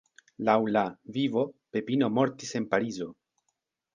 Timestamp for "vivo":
1.17-1.43